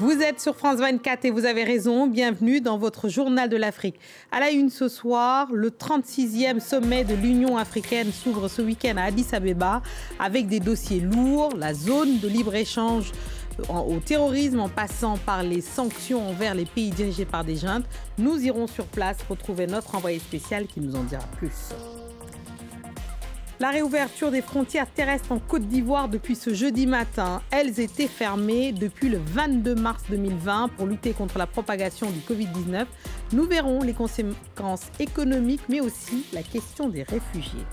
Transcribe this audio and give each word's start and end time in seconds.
Vous 0.00 0.12
êtes 0.22 0.40
sur 0.40 0.54
France 0.54 0.78
24 0.78 1.24
et 1.24 1.30
vous 1.32 1.44
avez 1.44 1.64
raison. 1.64 2.06
Bienvenue 2.06 2.60
dans 2.60 2.78
votre 2.78 3.08
journal 3.08 3.48
de 3.48 3.56
l'Afrique. 3.56 3.98
À 4.30 4.38
la 4.38 4.52
une 4.52 4.70
ce 4.70 4.86
soir, 4.86 5.48
le 5.52 5.70
36e 5.70 6.60
sommet 6.60 7.02
de 7.02 7.16
l'Union 7.16 7.56
africaine 7.56 8.12
s'ouvre 8.12 8.46
ce 8.46 8.62
week-end 8.62 8.94
à 8.96 9.06
Addis 9.06 9.26
Abeba 9.32 9.82
avec 10.20 10.46
des 10.46 10.60
dossiers 10.60 11.00
lourds, 11.00 11.56
la 11.56 11.74
zone 11.74 12.20
de 12.20 12.28
libre-échange 12.28 13.10
au 13.68 13.98
terrorisme 13.98 14.60
en 14.60 14.68
passant 14.68 15.16
par 15.16 15.42
les 15.42 15.60
sanctions 15.60 16.28
envers 16.28 16.54
les 16.54 16.66
pays 16.66 16.90
dirigés 16.90 17.24
par 17.24 17.42
des 17.42 17.56
juntes. 17.56 17.86
Nous 18.18 18.38
irons 18.38 18.68
sur 18.68 18.84
place 18.84 19.16
retrouver 19.28 19.66
notre 19.66 19.96
envoyé 19.96 20.20
spécial 20.20 20.68
qui 20.68 20.80
nous 20.80 20.94
en 20.94 21.02
dira 21.02 21.24
plus. 21.38 21.74
La 23.60 23.70
réouverture 23.70 24.30
des 24.30 24.40
frontières 24.40 24.88
terrestres 24.88 25.32
en 25.32 25.40
Côte 25.40 25.66
d'Ivoire 25.66 26.08
depuis 26.08 26.36
ce 26.36 26.54
jeudi 26.54 26.86
matin. 26.86 27.42
Elles 27.50 27.80
étaient 27.80 28.06
fermées 28.06 28.70
depuis 28.70 29.08
le 29.08 29.18
22 29.18 29.74
mars 29.74 30.04
2020 30.10 30.68
pour 30.76 30.86
lutter 30.86 31.10
contre 31.10 31.38
la 31.38 31.48
propagation 31.48 32.08
du 32.08 32.20
Covid-19. 32.20 32.86
Nous 33.32 33.44
verrons 33.46 33.82
les 33.82 33.94
conséquences 33.94 34.86
économiques, 35.00 35.62
mais 35.68 35.80
aussi 35.80 36.24
la 36.32 36.44
question 36.44 36.88
des 36.88 37.02
réfugiés. 37.02 37.66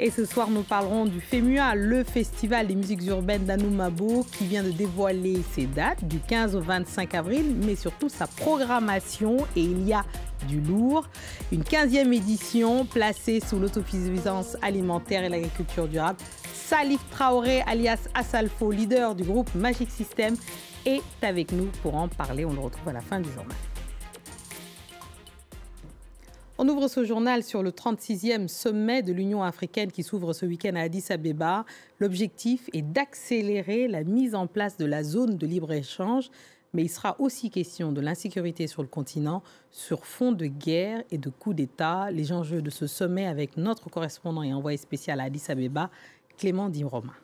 Et 0.00 0.10
ce 0.10 0.24
soir, 0.24 0.48
nous 0.48 0.62
parlerons 0.62 1.06
du 1.06 1.20
FEMUA, 1.20 1.74
le 1.74 2.04
festival 2.04 2.68
des 2.68 2.76
musiques 2.76 3.04
urbaines 3.06 3.44
d'Anoumabo, 3.44 4.24
qui 4.36 4.46
vient 4.46 4.62
de 4.62 4.70
dévoiler 4.70 5.42
ses 5.54 5.66
dates 5.66 6.04
du 6.04 6.20
15 6.20 6.54
au 6.54 6.60
25 6.60 7.14
avril, 7.16 7.56
mais 7.64 7.74
surtout 7.74 8.08
sa 8.08 8.28
programmation. 8.28 9.38
Et 9.56 9.62
il 9.62 9.86
y 9.86 9.92
a 9.92 10.04
du 10.46 10.60
lourd. 10.60 11.08
Une 11.52 11.62
15e 11.62 12.12
édition 12.12 12.84
placée 12.84 13.40
sous 13.40 13.58
l'autosuffisance 13.58 14.56
alimentaire 14.62 15.24
et 15.24 15.28
l'agriculture 15.28 15.88
durable. 15.88 16.18
Salif 16.54 17.00
Traoré, 17.10 17.62
alias 17.62 18.08
Asalfo, 18.14 18.70
leader 18.70 19.14
du 19.14 19.24
groupe 19.24 19.54
Magic 19.54 19.90
System, 19.90 20.36
est 20.84 21.02
avec 21.22 21.52
nous 21.52 21.68
pour 21.82 21.94
en 21.94 22.08
parler. 22.08 22.44
On 22.44 22.52
le 22.52 22.60
retrouve 22.60 22.88
à 22.88 22.92
la 22.92 23.00
fin 23.00 23.20
du 23.20 23.30
journal. 23.32 23.56
On 26.60 26.68
ouvre 26.68 26.88
ce 26.88 27.04
journal 27.04 27.44
sur 27.44 27.62
le 27.62 27.70
36e 27.70 28.48
sommet 28.48 29.02
de 29.02 29.12
l'Union 29.12 29.44
africaine 29.44 29.92
qui 29.92 30.02
s'ouvre 30.02 30.32
ce 30.32 30.44
week-end 30.44 30.74
à 30.74 30.80
Addis 30.80 31.04
Abeba. 31.10 31.64
L'objectif 32.00 32.68
est 32.72 32.82
d'accélérer 32.82 33.86
la 33.86 34.02
mise 34.02 34.34
en 34.34 34.48
place 34.48 34.76
de 34.76 34.84
la 34.84 35.04
zone 35.04 35.38
de 35.38 35.46
libre-échange, 35.46 36.30
mais 36.72 36.82
il 36.82 36.88
sera 36.88 37.16
aussi 37.18 37.50
question 37.50 37.92
de 37.92 38.00
l'insécurité 38.00 38.66
sur 38.66 38.82
le 38.82 38.88
continent 38.88 39.42
sur 39.70 40.04
fond 40.04 40.32
de 40.32 40.46
guerre 40.46 41.02
et 41.10 41.18
de 41.18 41.30
coups 41.30 41.56
d'État. 41.56 42.10
Les 42.10 42.32
enjeux 42.32 42.62
de 42.62 42.70
ce 42.70 42.86
sommet 42.86 43.26
avec 43.26 43.56
notre 43.56 43.90
correspondant 43.90 44.42
et 44.42 44.52
envoyé 44.52 44.76
spécial 44.76 45.20
à 45.20 45.24
Addis 45.24 45.44
Abeba, 45.48 45.90
Clément 46.36 46.68
Dimroma. 46.68 47.14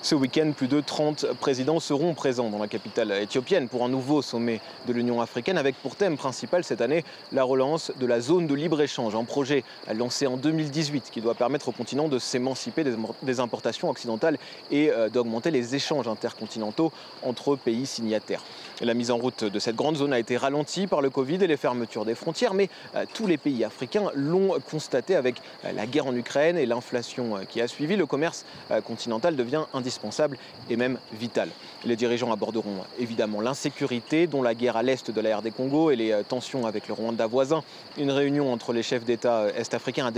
Ce 0.00 0.14
week-end, 0.14 0.52
plus 0.56 0.68
de 0.68 0.80
30 0.80 1.26
présidents 1.40 1.80
seront 1.80 2.14
présents 2.14 2.50
dans 2.50 2.60
la 2.60 2.68
capitale 2.68 3.10
éthiopienne 3.10 3.68
pour 3.68 3.84
un 3.84 3.88
nouveau 3.88 4.22
sommet 4.22 4.60
de 4.86 4.92
l'Union 4.92 5.20
africaine 5.20 5.58
avec 5.58 5.74
pour 5.74 5.96
thème 5.96 6.16
principal 6.16 6.62
cette 6.62 6.80
année 6.80 7.04
la 7.32 7.42
relance 7.42 7.90
de 7.98 8.06
la 8.06 8.20
zone 8.20 8.46
de 8.46 8.54
libre-échange, 8.54 9.16
un 9.16 9.24
projet 9.24 9.64
lancé 9.92 10.28
en 10.28 10.36
2018 10.36 11.10
qui 11.10 11.20
doit 11.20 11.34
permettre 11.34 11.68
au 11.68 11.72
continent 11.72 12.06
de 12.06 12.20
s'émanciper 12.20 12.84
des 13.22 13.40
importations 13.40 13.90
occidentales 13.90 14.38
et 14.70 14.92
euh, 14.92 15.08
d'augmenter 15.08 15.50
les 15.50 15.74
échanges 15.74 16.06
intercontinentaux 16.06 16.92
entre 17.24 17.56
pays 17.56 17.84
signataires. 17.84 18.44
La 18.80 18.94
mise 18.94 19.10
en 19.10 19.16
route 19.16 19.42
de 19.42 19.58
cette 19.58 19.74
grande 19.74 19.96
zone 19.96 20.12
a 20.12 20.20
été 20.20 20.36
ralentie 20.36 20.86
par 20.86 21.02
le 21.02 21.10
Covid 21.10 21.42
et 21.42 21.48
les 21.48 21.56
fermetures 21.56 22.04
des 22.04 22.14
frontières, 22.14 22.54
mais 22.54 22.70
euh, 22.94 23.04
tous 23.14 23.26
les 23.26 23.36
pays 23.36 23.64
africains 23.64 24.12
l'ont 24.14 24.60
constaté 24.70 25.16
avec 25.16 25.42
euh, 25.64 25.72
la 25.72 25.86
guerre 25.86 26.06
en 26.06 26.14
Ukraine 26.14 26.56
et 26.56 26.66
l'inflation 26.66 27.40
qui 27.48 27.60
a 27.60 27.66
suivi. 27.66 27.96
Le 27.96 28.06
commerce 28.06 28.44
continental 28.84 29.34
devient 29.34 29.64
indispensable 29.74 29.87
indispensable 29.88 30.36
et 30.68 30.76
même 30.76 30.98
vital. 31.12 31.48
Les 31.84 31.96
dirigeants 31.96 32.30
aborderont 32.30 32.84
évidemment 32.98 33.40
l'insécurité, 33.40 34.26
dont 34.26 34.42
la 34.42 34.54
guerre 34.54 34.76
à 34.76 34.82
l'est 34.82 35.10
de 35.10 35.20
la 35.20 35.38
RD 35.38 35.52
Congo 35.56 35.90
et 35.90 35.96
les 35.96 36.12
euh, 36.12 36.22
tensions 36.22 36.66
avec 36.66 36.88
le 36.88 36.94
Rwanda 36.94 37.26
voisin. 37.26 37.62
Une 37.96 38.10
réunion 38.10 38.52
entre 38.52 38.72
les 38.72 38.82
chefs 38.82 39.04
d'État 39.04 39.38
euh, 39.38 39.52
est-africains 39.56 40.10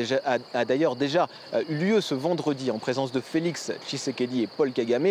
a, 0.54 0.64
d'ailleurs 0.64 0.96
déjà 0.96 1.28
euh, 1.54 1.62
eu 1.68 1.76
lieu 1.76 2.00
ce 2.00 2.14
vendredi 2.14 2.70
en 2.70 2.78
présence 2.78 3.12
de 3.12 3.20
Félix 3.20 3.70
Tshisekedi 3.86 4.42
et 4.42 4.46
Paul 4.48 4.72
Kagame. 4.72 5.06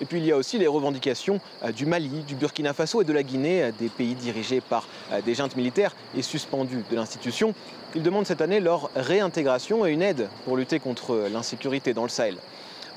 Et 0.00 0.04
puis 0.08 0.20
il 0.20 0.24
y 0.24 0.32
a 0.32 0.36
aussi 0.36 0.58
les 0.58 0.68
revendications 0.68 1.40
du 1.74 1.84
Mali, 1.84 2.22
du 2.22 2.36
Burkina 2.36 2.72
Faso 2.72 3.02
et 3.02 3.04
de 3.04 3.12
la 3.12 3.24
Guinée, 3.24 3.72
des 3.80 3.88
pays 3.88 4.14
dirigés 4.14 4.60
par 4.60 4.86
des 5.24 5.34
juntes 5.34 5.56
militaires 5.56 5.92
et 6.16 6.22
suspendus 6.22 6.84
de 6.88 6.94
l'institution. 6.94 7.52
Ils 7.96 8.04
demandent 8.04 8.26
cette 8.26 8.40
année 8.40 8.60
leur 8.60 8.90
réintégration 8.94 9.84
et 9.84 9.90
une 9.90 10.02
aide 10.02 10.28
pour 10.44 10.56
lutter 10.56 10.78
contre 10.78 11.28
l'insécurité 11.32 11.94
dans 11.94 12.04
le 12.04 12.10
Sahel. 12.10 12.36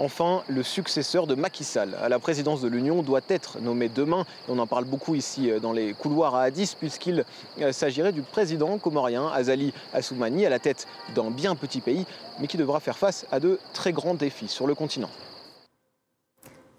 Enfin, 0.03 0.41
le 0.49 0.63
successeur 0.63 1.27
de 1.27 1.35
Macky 1.35 1.63
Sall 1.63 1.95
à 2.01 2.09
la 2.09 2.17
présidence 2.17 2.59
de 2.59 2.67
l'Union 2.67 3.03
doit 3.03 3.21
être 3.29 3.61
nommé 3.61 3.87
demain. 3.87 4.25
on 4.49 4.57
en 4.57 4.65
parle 4.65 4.85
beaucoup 4.85 5.13
ici 5.13 5.51
euh, 5.51 5.59
dans 5.59 5.73
les 5.73 5.93
couloirs 5.93 6.33
à 6.33 6.41
Addis, 6.41 6.75
puisqu'il 6.75 7.23
euh, 7.59 7.71
s'agirait 7.71 8.11
du 8.11 8.23
président 8.23 8.79
comorien 8.79 9.27
Azali 9.27 9.71
Assoumani 9.93 10.43
à 10.43 10.49
la 10.49 10.57
tête 10.57 10.87
d'un 11.13 11.29
bien 11.29 11.53
petit 11.55 11.81
pays, 11.81 12.07
mais 12.39 12.47
qui 12.47 12.57
devra 12.57 12.79
faire 12.79 12.97
face 12.97 13.27
à 13.31 13.39
de 13.39 13.59
très 13.75 13.93
grands 13.93 14.15
défis 14.15 14.47
sur 14.47 14.65
le 14.65 14.73
continent. 14.73 15.11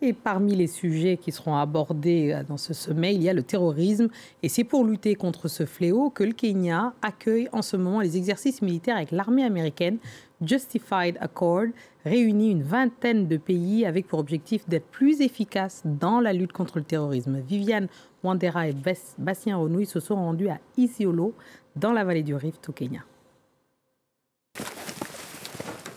Et 0.05 0.15
parmi 0.15 0.57
les 0.57 0.67
sujets 0.67 1.17
qui 1.17 1.31
seront 1.31 1.55
abordés 1.55 2.33
euh, 2.33 2.43
dans 2.43 2.57
ce 2.57 2.75
sommet, 2.75 3.15
il 3.15 3.23
y 3.23 3.29
a 3.29 3.33
le 3.33 3.45
terrorisme. 3.45 4.09
Et 4.43 4.49
c'est 4.49 4.65
pour 4.65 4.85
lutter 4.85 5.15
contre 5.15 5.47
ce 5.47 5.65
fléau 5.65 6.11
que 6.11 6.25
le 6.25 6.33
Kenya 6.33 6.93
accueille 7.03 7.49
en 7.53 7.63
ce 7.63 7.77
moment 7.77 8.01
les 8.01 8.17
exercices 8.17 8.63
militaires 8.63 8.97
avec 8.97 9.13
l'armée 9.13 9.45
américaine 9.45 9.99
Justified 10.43 11.17
Accord 11.21 11.67
réunit 12.05 12.51
une 12.51 12.63
vingtaine 12.63 13.29
de 13.29 13.37
pays 13.37 13.87
avec 13.87 14.09
pour 14.09 14.19
objectif 14.19 14.69
d'être 14.69 14.87
plus 14.87 15.21
efficaces 15.21 15.83
dans 15.85 16.21
la 16.21 16.33
lutte 16.33 16.53
contre 16.53 16.79
le 16.79 16.85
terrorisme. 16.85 17.39
Viviane 17.41 17.89
Wandera 18.25 18.69
et 18.69 18.75
Bastien 19.19 19.57
Renouille 19.57 19.87
se 19.87 20.01
sont 20.01 20.17
rendus 20.17 20.49
à 20.49 20.59
Isiolo, 20.77 21.35
dans 21.77 21.93
la 21.93 22.05
vallée 22.05 22.23
du 22.23 22.35
Rift 22.35 22.69
au 22.69 22.73
Kenya. 22.73 23.01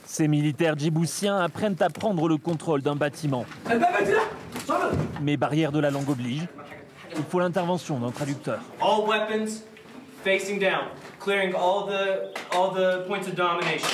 Ces 0.05 0.27
militaires 0.29 0.77
djiboutiens 0.77 1.37
apprennent 1.37 1.75
à 1.81 1.89
prendre 1.89 2.29
le 2.29 2.37
contrôle 2.37 2.81
d'un 2.81 2.95
bâtiment. 2.95 3.45
Mais 5.21 5.35
barrière 5.35 5.71
de 5.73 5.79
la 5.79 5.91
langue 5.91 6.09
oblige, 6.09 6.47
il 7.17 7.23
faut 7.23 7.39
l'intervention 7.39 7.99
d'un 7.99 8.11
traducteur. 8.11 8.59
All 8.81 9.05
weapons 9.07 9.63
facing 10.23 10.59
down, 10.59 10.85
clearing 11.25 11.55
all 11.55 11.87
the, 11.87 12.29
all 12.55 12.69
the 12.71 13.03
points 13.07 13.27
of 13.27 13.35
domination. 13.35 13.89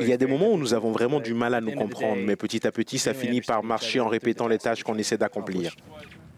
Il 0.00 0.08
y 0.08 0.12
a 0.12 0.16
des 0.16 0.26
moments 0.26 0.52
où 0.52 0.58
nous 0.58 0.74
avons 0.74 0.92
vraiment 0.92 1.20
du 1.20 1.34
mal 1.34 1.54
à 1.54 1.60
nous 1.60 1.72
comprendre, 1.72 2.22
mais 2.24 2.36
petit 2.36 2.66
à 2.66 2.72
petit, 2.72 2.98
ça 2.98 3.14
finit 3.14 3.40
par 3.40 3.62
marcher 3.62 4.00
en 4.00 4.08
répétant 4.08 4.48
les 4.48 4.58
tâches 4.58 4.82
qu'on 4.82 4.96
essaie 4.96 5.16
d'accomplir. 5.16 5.74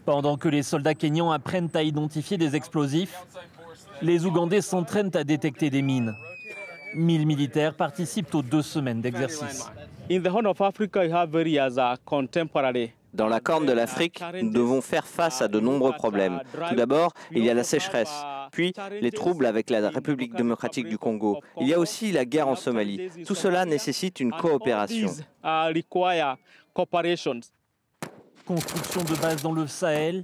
Pendant 0.05 0.37
que 0.37 0.47
les 0.47 0.63
soldats 0.63 0.93
kenyans 0.93 1.31
apprennent 1.31 1.69
à 1.73 1.83
identifier 1.83 2.37
des 2.37 2.55
explosifs, 2.55 3.25
les 4.01 4.25
Ougandais 4.25 4.61
s'entraînent 4.61 5.15
à 5.15 5.23
détecter 5.23 5.69
des 5.69 5.81
mines. 5.81 6.13
1000 6.95 7.25
militaires 7.25 7.73
participent 7.73 8.33
aux 8.33 8.41
deux 8.41 8.61
semaines 8.61 9.01
d'exercice. 9.01 9.69
Dans 13.17 13.27
la 13.27 13.39
Corne 13.39 13.65
de 13.65 13.71
l'Afrique, 13.71 14.23
nous 14.43 14.51
devons 14.51 14.79
faire 14.79 15.07
face 15.07 15.41
à 15.41 15.47
de 15.47 15.59
nombreux 15.59 15.93
problèmes. 15.93 16.39
Tout 16.69 16.75
d'abord, 16.75 17.13
il 17.31 17.43
y 17.43 17.49
a 17.49 17.55
la 17.55 17.63
sécheresse, 17.63 18.13
puis 18.51 18.73
les 19.01 19.09
troubles 19.09 19.47
avec 19.47 19.71
la 19.71 19.89
République 19.89 20.35
démocratique 20.35 20.87
du 20.87 20.99
Congo. 20.99 21.41
Il 21.59 21.67
y 21.67 21.73
a 21.73 21.79
aussi 21.79 22.11
la 22.11 22.25
guerre 22.25 22.47
en 22.47 22.55
Somalie. 22.55 23.09
Tout 23.25 23.33
cela 23.33 23.65
nécessite 23.65 24.19
une 24.19 24.31
coopération. 24.31 25.09
Construction 28.45 29.01
de 29.01 29.19
bases 29.19 29.41
dans 29.41 29.51
le 29.51 29.65
Sahel, 29.65 30.23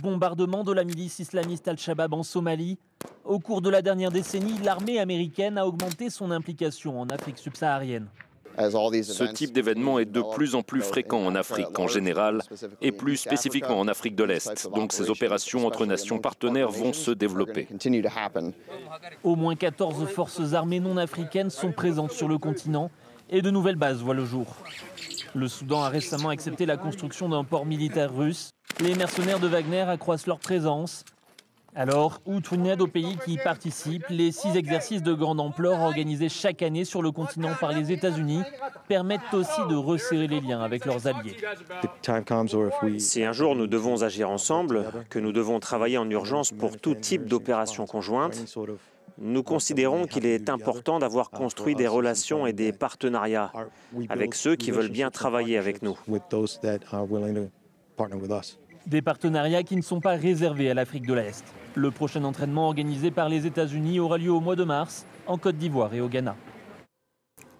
bombardement 0.00 0.62
de 0.62 0.72
la 0.72 0.84
milice 0.84 1.18
islamiste 1.18 1.66
Al-Shabaab 1.66 2.14
en 2.14 2.22
Somalie. 2.22 2.78
Au 3.24 3.40
cours 3.40 3.62
de 3.62 3.68
la 3.68 3.82
dernière 3.82 4.12
décennie, 4.12 4.58
l'armée 4.62 5.00
américaine 5.00 5.58
a 5.58 5.66
augmenté 5.66 6.08
son 6.08 6.30
implication 6.30 7.00
en 7.00 7.08
Afrique 7.08 7.38
subsaharienne. 7.38 8.06
Ce 8.58 9.32
type 9.32 9.52
d'événement 9.52 9.98
est 9.98 10.04
de 10.04 10.22
plus 10.34 10.54
en 10.54 10.62
plus 10.62 10.82
fréquent 10.82 11.24
en 11.24 11.34
Afrique 11.34 11.78
en 11.78 11.86
général 11.86 12.42
et 12.82 12.92
plus 12.92 13.16
spécifiquement 13.16 13.78
en 13.78 13.88
Afrique 13.88 14.16
de 14.16 14.24
l'Est. 14.24 14.68
Donc 14.74 14.92
ces 14.92 15.10
opérations 15.10 15.66
entre 15.66 15.86
nations 15.86 16.18
partenaires 16.18 16.70
vont 16.70 16.92
se 16.92 17.10
développer. 17.10 17.68
Au 19.22 19.36
moins 19.36 19.54
14 19.54 20.06
forces 20.06 20.52
armées 20.54 20.80
non 20.80 20.96
africaines 20.96 21.50
sont 21.50 21.72
présentes 21.72 22.12
sur 22.12 22.28
le 22.28 22.38
continent 22.38 22.90
et 23.30 23.42
de 23.42 23.50
nouvelles 23.50 23.76
bases 23.76 24.02
voient 24.02 24.14
le 24.14 24.24
jour. 24.24 24.46
Le 25.34 25.48
Soudan 25.48 25.82
a 25.82 25.88
récemment 25.88 26.30
accepté 26.30 26.66
la 26.66 26.76
construction 26.76 27.28
d'un 27.28 27.44
port 27.44 27.66
militaire 27.66 28.14
russe. 28.14 28.50
Les 28.80 28.94
mercenaires 28.94 29.40
de 29.40 29.46
Wagner 29.46 29.82
accroissent 29.82 30.26
leur 30.26 30.38
présence 30.38 31.04
alors, 31.74 32.20
outre 32.26 32.54
une 32.54 32.66
aide 32.66 32.80
aux 32.80 32.86
pays 32.86 33.16
qui 33.24 33.34
y 33.34 33.36
participent, 33.36 34.06
les 34.08 34.32
six 34.32 34.56
exercices 34.56 35.02
de 35.02 35.12
grande 35.12 35.38
ampleur 35.38 35.80
organisés 35.80 36.28
chaque 36.28 36.62
année 36.62 36.84
sur 36.84 37.02
le 37.02 37.12
continent 37.12 37.54
par 37.60 37.72
les 37.72 37.92
États-Unis 37.92 38.42
permettent 38.88 39.32
aussi 39.32 39.60
de 39.68 39.76
resserrer 39.76 40.26
les 40.26 40.40
liens 40.40 40.60
avec 40.60 40.86
leurs 40.86 41.06
alliés. 41.06 41.36
Si 42.98 43.22
un 43.22 43.32
jour 43.32 43.54
nous 43.54 43.66
devons 43.66 44.02
agir 44.02 44.30
ensemble, 44.30 44.86
que 45.10 45.18
nous 45.18 45.32
devons 45.32 45.60
travailler 45.60 45.98
en 45.98 46.08
urgence 46.10 46.52
pour 46.52 46.76
tout 46.76 46.94
type 46.94 47.26
d'opération 47.26 47.86
conjointe, 47.86 48.44
Nous 49.20 49.42
considérons 49.42 50.06
qu'il 50.06 50.26
est 50.26 50.48
important 50.48 51.00
d'avoir 51.00 51.30
construit 51.30 51.74
des 51.74 51.88
relations 51.88 52.46
et 52.46 52.52
des 52.52 52.72
partenariats 52.72 53.52
avec 54.08 54.34
ceux 54.36 54.54
qui 54.54 54.70
veulent 54.70 54.90
bien 54.90 55.10
travailler 55.10 55.58
avec 55.58 55.82
nous. 55.82 55.98
Des 58.88 59.02
partenariats 59.02 59.64
qui 59.64 59.76
ne 59.76 59.82
sont 59.82 60.00
pas 60.00 60.14
réservés 60.14 60.70
à 60.70 60.74
l'Afrique 60.74 61.06
de 61.06 61.12
l'Est. 61.12 61.44
Le 61.74 61.90
prochain 61.90 62.24
entraînement 62.24 62.68
organisé 62.68 63.10
par 63.10 63.28
les 63.28 63.44
États-Unis 63.44 64.00
aura 64.00 64.16
lieu 64.16 64.32
au 64.32 64.40
mois 64.40 64.56
de 64.56 64.64
mars 64.64 65.04
en 65.26 65.36
Côte 65.36 65.56
d'Ivoire 65.56 65.92
et 65.92 66.00
au 66.00 66.08
Ghana. 66.08 66.34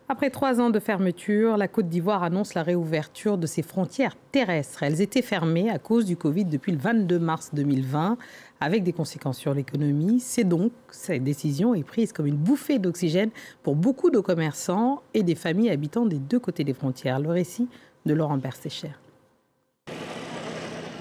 Après 0.09 0.31
trois 0.31 0.59
ans 0.59 0.71
de 0.71 0.79
fermeture, 0.81 1.59
la 1.59 1.69
Côte 1.69 1.91
d'Ivoire 1.91 2.23
annonce 2.23 2.55
la 2.55 2.63
réouverture 2.63 3.37
de 3.37 3.47
ses 3.47 3.61
frontières 3.61 4.17
terrestres. 4.33 4.83
Elles 4.83 5.03
étaient 5.03 5.21
fermées 5.21 5.69
à 5.69 5.79
cause 5.79 6.07
du 6.07 6.17
Covid 6.17 6.47
depuis 6.47 6.73
le 6.73 6.79
22 6.79 7.19
mars 7.19 7.51
2020, 7.53 8.17
avec 8.63 8.83
des 8.83 8.95
conséquences 8.95 9.37
sur 9.37 9.53
l'économie. 9.53 10.21
C'est 10.21 10.45
donc, 10.45 10.73
cette 10.89 11.25
décision 11.25 11.75
est 11.75 11.85
prise 11.85 12.15
comme 12.15 12.27
une 12.27 12.37
bouffée 12.37 12.79
d'oxygène 12.79 13.29
pour 13.63 13.77
beaucoup 13.77 14.09
de 14.09 14.21
commerçants 14.21 15.03
et 15.13 15.23
des 15.23 15.35
familles 15.35 15.69
habitant 15.69 16.07
des 16.07 16.19
deux 16.19 16.41
côtés 16.41 16.65
des 16.65 16.73
frontières. 16.73 17.21
Le 17.21 17.29
récit 17.29 17.69
de 18.07 18.15
Laurent 18.15 18.39
Berstécher. 18.39 18.93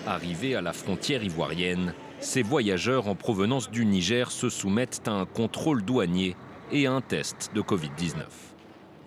Arrivés 0.07 0.56
à 0.56 0.62
la 0.62 0.71
frontière 0.71 1.21
ivoirienne, 1.21 1.94
ces 2.21 2.42
voyageurs 2.42 3.09
en 3.09 3.15
provenance 3.15 3.69
du 3.69 3.86
Niger 3.86 4.31
se 4.31 4.48
soumettent 4.48 5.06
à 5.06 5.12
un 5.12 5.25
contrôle 5.25 5.83
douanier 5.83 6.38
et 6.71 6.88
à 6.88 6.94
un 6.94 7.01
test 7.01 7.51
de 7.54 7.59
Covid-19. 7.62 8.21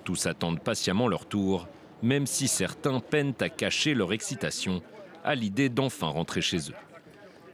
Tous 0.05 0.27
attendent 0.27 0.61
patiemment 0.61 1.09
leur 1.09 1.25
tour, 1.25 1.69
même 2.03 2.27
si 2.27 2.49
certains 2.49 3.01
peinent 3.01 3.33
à 3.41 3.49
cacher 3.49 3.95
leur 3.95 4.13
excitation 4.13 4.83
à 5.25 5.35
l'idée 5.35 5.71
d'enfin 5.71 6.09
rentrer 6.09 6.43
chez 6.43 6.69
eux. 6.69 6.77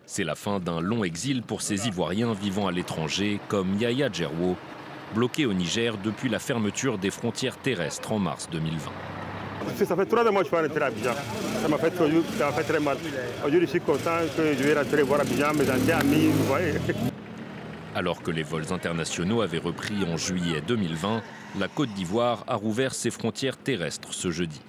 C'est 0.07 0.25
la 0.25 0.35
fin 0.35 0.59
d'un 0.59 0.81
long 0.81 1.05
exil 1.05 1.43
pour 1.43 1.63
ces 1.63 1.87
Ivoiriens 1.87 2.35
vivant 2.35 2.67
à 2.67 2.73
l'étranger, 2.73 3.39
comme 3.47 3.79
Yaya 3.79 4.11
Djerwo, 4.11 4.57
bloqué 5.15 5.47
au 5.47 5.53
Niger 5.53 5.99
depuis 5.99 6.29
la 6.29 6.41
fermeture 6.41 6.99
des 6.99 7.11
frontières 7.11 7.59
terrestres 7.59 8.11
en 8.11 8.19
mars 8.19 8.49
2020. 8.51 8.91
Ça 9.75 9.97
fait 9.97 10.07
trois 10.07 10.31
mois 10.31 10.43
que 10.43 10.49
je 10.51 10.57
suis 10.57 10.67
rentrer 10.67 10.83
à 10.83 10.87
Abidjan. 10.87 11.15
Ça 11.61 11.69
m'a 11.69 11.79
fait, 11.79 11.91
très 11.91 12.81
mal. 12.81 12.97
Aujourd'hui, 13.41 13.61
je 13.63 13.71
suis 13.71 13.81
content 13.81 14.19
que 14.37 14.55
je 14.55 14.63
vais 14.63 14.75
rentrer 14.75 15.03
voir 15.03 15.21
Abidjan, 15.21 15.53
mes 15.55 15.69
amis. 15.69 16.31
Alors 17.95 18.23
que 18.23 18.31
les 18.31 18.43
vols 18.43 18.73
internationaux 18.73 19.41
avaient 19.41 19.59
repris 19.59 19.95
en 20.05 20.17
juillet 20.17 20.63
2020, 20.67 21.23
la 21.59 21.69
Côte 21.69 21.89
d'Ivoire 21.91 22.45
a 22.47 22.55
rouvert 22.55 22.95
ses 22.95 23.11
frontières 23.11 23.57
terrestres 23.57 24.13
ce 24.13 24.31
jeudi. 24.31 24.61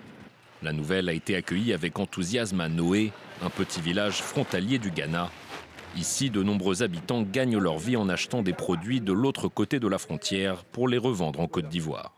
La 0.64 0.74
nouvelle 0.74 1.10
a 1.10 1.14
été 1.14 1.36
accueillie 1.36 1.74
avec 1.74 2.00
enthousiasme 2.00 2.62
à 2.62 2.70
Noé, 2.70 3.12
un 3.44 3.50
petit 3.50 3.82
village 3.82 4.22
frontalier 4.22 4.80
du 4.80 4.92
Ghana. 4.92 5.30
Ici, 5.96 6.30
de 6.30 6.42
nombreux 6.42 6.84
habitants 6.84 7.22
gagnent 7.22 7.58
leur 7.58 7.78
vie 7.78 7.98
en 7.98 8.10
achetant 8.10 8.44
des 8.44 8.54
produits 8.54 9.02
de 9.02 9.14
l'autre 9.14 9.48
côté 9.48 9.80
de 9.80 9.88
la 9.88 9.98
frontière 9.98 10.64
pour 10.64 10.88
les 10.88 10.98
revendre 10.98 11.40
en 11.40 11.48
Côte 11.48 11.68
d'Ivoire. 11.68 12.17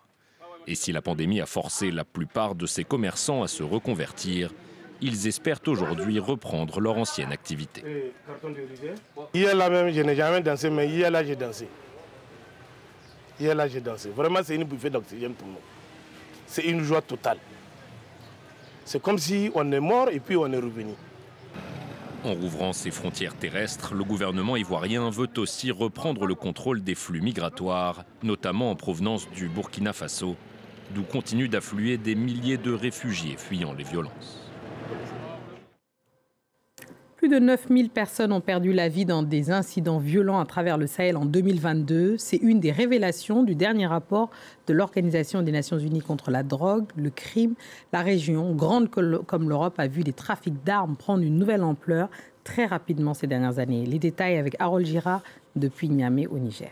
Et 0.69 0.75
si 0.75 0.91
la 0.91 1.01
pandémie 1.01 1.41
a 1.41 1.47
forcé 1.47 1.89
la 1.89 2.05
plupart 2.05 2.53
de 2.53 2.67
ces 2.67 2.83
commerçants 2.83 3.41
à 3.41 3.47
se 3.47 3.63
reconvertir, 3.63 4.53
ils 5.01 5.25
espèrent 5.25 5.61
aujourd'hui 5.65 6.19
reprendre 6.19 6.79
leur 6.79 6.95
ancienne 6.99 7.31
activité. 7.31 8.13
Hier 9.33 9.55
là 9.55 9.67
même, 9.67 9.91
je 9.91 10.01
n'ai 10.01 10.15
jamais 10.15 10.41
dansé, 10.41 10.69
mais 10.69 10.87
hier 10.87 11.09
là, 11.09 11.23
j'ai 11.23 11.35
dansé. 11.35 11.67
Hier 13.39 13.55
là, 13.55 13.67
j'ai 13.67 13.81
dansé. 13.81 14.09
Vraiment, 14.09 14.41
c'est 14.43 14.53
une 14.53 14.63
bouffée 14.63 14.91
d'oxygène 14.91 15.33
pour 15.33 15.47
nous. 15.47 15.55
C'est 16.45 16.65
une 16.65 16.83
joie 16.83 17.01
totale. 17.01 17.39
C'est 18.85 19.01
comme 19.01 19.17
si 19.17 19.49
on 19.55 19.71
est 19.71 19.79
mort 19.79 20.09
et 20.11 20.19
puis 20.19 20.37
on 20.37 20.51
est 20.53 20.57
revenu. 20.57 20.93
En 22.23 22.33
rouvrant 22.35 22.73
ses 22.73 22.91
frontières 22.91 23.33
terrestres, 23.33 23.95
le 23.95 24.03
gouvernement 24.03 24.55
ivoirien 24.55 25.09
veut 25.09 25.29
aussi 25.37 25.71
reprendre 25.71 26.27
le 26.27 26.35
contrôle 26.35 26.83
des 26.83 26.93
flux 26.93 27.21
migratoires, 27.21 28.03
notamment 28.21 28.69
en 28.69 28.75
provenance 28.75 29.27
du 29.31 29.47
Burkina 29.47 29.93
Faso, 29.93 30.35
d'où 30.93 31.03
continuent 31.03 31.49
d'affluer 31.49 31.97
des 31.97 32.15
milliers 32.15 32.57
de 32.57 32.71
réfugiés 32.71 33.35
fuyant 33.37 33.73
les 33.73 33.83
violences. 33.83 34.49
Plus 37.19 37.27
de 37.27 37.37
9000 37.37 37.89
personnes 37.89 38.31
ont 38.31 38.39
perdu 38.39 38.71
la 38.71 38.87
vie 38.87 39.03
dans 39.03 39.23
des 39.23 39.51
incidents 39.51 39.97
violents 39.99 40.39
à 40.39 40.45
travers 40.45 40.77
le 40.77 40.87
Sahel 40.87 41.17
en 41.17 41.25
2022. 41.25 42.15
C'est 42.17 42.37
une 42.37 42.61
des 42.61 42.71
révélations 42.71 43.43
du 43.43 43.55
dernier 43.55 43.87
rapport 43.87 44.29
de 44.67 44.73
l'Organisation 44.73 45.41
des 45.41 45.51
Nations 45.51 45.77
Unies 45.77 45.99
contre 45.99 46.31
la 46.31 46.43
drogue, 46.43 46.85
le 46.95 47.09
crime. 47.09 47.55
La 47.91 48.03
région, 48.03 48.55
grande 48.55 48.89
comme 48.89 49.49
l'Europe, 49.49 49.77
a 49.79 49.87
vu 49.87 50.01
les 50.01 50.13
trafics 50.13 50.63
d'armes 50.63 50.95
prendre 50.95 51.21
une 51.21 51.37
nouvelle 51.37 51.63
ampleur 51.63 52.09
très 52.45 52.65
rapidement 52.65 53.13
ces 53.13 53.27
dernières 53.27 53.59
années. 53.59 53.85
Les 53.85 53.99
détails 53.99 54.37
avec 54.37 54.55
Harold 54.57 54.85
Gira 54.85 55.21
depuis 55.57 55.89
Niamey 55.89 56.25
au 56.27 56.39
Niger 56.39 56.71